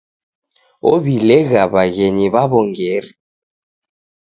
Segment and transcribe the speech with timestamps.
[0.91, 3.11] Ow'ilegha w'aghenyi w'aw'ongeri.